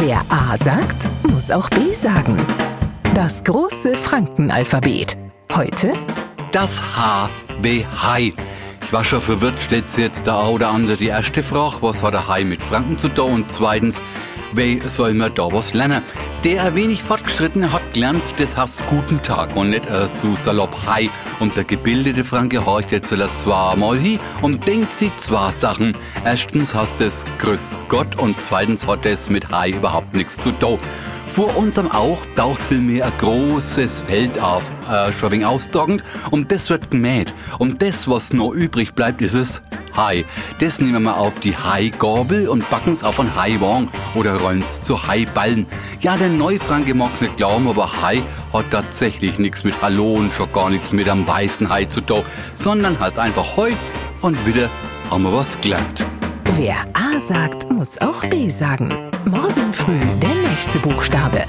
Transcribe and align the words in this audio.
Wer 0.00 0.24
A 0.28 0.56
sagt, 0.56 1.08
muss 1.24 1.50
auch 1.50 1.68
B 1.70 1.92
sagen. 1.92 2.36
Das 3.16 3.42
große 3.42 3.96
Frankenalphabet. 3.96 5.18
Heute 5.56 5.92
Das 6.52 6.80
H 6.80 7.28
wie 7.62 7.84
Hai. 7.84 8.32
Ich 8.80 8.92
war 8.92 9.02
schon 9.02 9.20
verwirrt, 9.20 9.58
sich 9.58 9.96
jetzt 9.96 10.24
der 10.24 10.38
oder 10.38 10.68
andere 10.68 10.96
die 10.96 11.08
erste 11.08 11.42
Frage, 11.42 11.78
was 11.80 12.00
hat 12.00 12.14
der 12.14 12.28
Hai 12.28 12.44
mit 12.44 12.62
Franken 12.62 12.96
zu 12.96 13.08
tun? 13.08 13.32
Und 13.32 13.50
zweitens, 13.50 14.00
wie 14.54 14.80
soll 14.86 15.14
man 15.14 15.34
da 15.34 15.52
was 15.52 15.74
lernen? 15.74 16.02
Der 16.44 16.62
ein 16.62 16.74
wenig 16.74 17.02
Fortgeschrittene 17.02 17.72
hat 17.72 17.92
gelernt, 17.92 18.22
das 18.38 18.56
heißt 18.56 18.82
Guten 18.86 19.22
Tag 19.22 19.54
und 19.56 19.70
nicht 19.70 19.88
äh, 19.90 20.06
so 20.06 20.34
salopp 20.36 20.74
Hi. 20.86 21.10
Und 21.40 21.56
der 21.56 21.64
gebildete 21.64 22.24
Franke 22.24 22.64
horcht 22.64 22.92
jetzt 22.92 23.14
zweimal 23.36 23.96
hin 23.96 24.20
und 24.40 24.66
denkt 24.66 24.92
sich 24.92 25.14
zwei 25.16 25.50
Sachen. 25.52 25.96
Erstens 26.24 26.74
heißt 26.74 27.00
es 27.00 27.24
Grüß 27.38 27.78
Gott 27.88 28.18
und 28.18 28.40
zweitens 28.40 28.86
hat 28.86 29.04
es 29.04 29.28
mit 29.28 29.50
Hi 29.50 29.72
überhaupt 29.72 30.14
nichts 30.14 30.36
zu 30.36 30.52
tun. 30.52 30.78
Vor 31.26 31.56
unserem 31.56 31.90
Auge 31.90 32.22
taucht 32.34 32.60
vielmehr 32.68 33.06
ein 33.06 33.12
großes 33.18 34.00
Feld 34.00 34.40
auf, 34.40 34.62
äh, 34.90 35.12
schon 35.12 35.30
wegen 35.30 35.44
ausdauernd, 35.44 36.02
und 36.30 36.50
das 36.50 36.68
wird 36.70 36.90
gemäht. 36.90 37.32
Und 37.58 37.80
das, 37.82 38.08
was 38.08 38.32
noch 38.32 38.50
übrig 38.50 38.94
bleibt, 38.94 39.22
ist 39.22 39.34
es 39.34 39.62
Hai. 39.98 40.24
Das 40.60 40.80
nehmen 40.80 41.02
wir 41.02 41.16
auf 41.16 41.40
die 41.40 41.56
Hai-Gabel 41.56 42.48
und 42.48 42.70
backen's 42.70 43.02
auf 43.02 43.18
einen 43.18 43.34
Hai-Wang 43.34 43.86
oder 44.14 44.36
rollen's 44.36 44.80
zu 44.80 45.08
Hai-Ballen. 45.08 45.66
Ja, 46.00 46.16
der 46.16 46.28
Neufranke 46.28 46.94
mag's 46.94 47.20
nicht 47.20 47.36
glauben, 47.36 47.66
aber 47.68 48.00
Hai 48.00 48.22
hat 48.52 48.70
tatsächlich 48.70 49.40
nichts 49.40 49.64
mit 49.64 49.74
Hallo 49.82 50.14
und 50.14 50.32
schon 50.32 50.52
gar 50.52 50.70
nichts 50.70 50.92
mit 50.92 51.08
einem 51.08 51.26
weißen 51.26 51.68
Hai 51.68 51.86
zu 51.86 52.00
tun, 52.00 52.22
sondern 52.54 52.98
heißt 53.00 53.18
einfach 53.18 53.56
Heu 53.56 53.72
und 54.20 54.46
wieder 54.46 54.70
haben 55.10 55.24
wir 55.24 55.32
was 55.32 55.60
gelernt. 55.60 56.04
Wer 56.56 56.76
A 56.94 57.18
sagt, 57.18 57.72
muss 57.72 58.00
auch 58.00 58.24
B 58.26 58.48
sagen. 58.50 58.88
Morgen 59.24 59.72
früh 59.72 59.98
der 60.22 60.34
nächste 60.48 60.78
Buchstabe. 60.78 61.44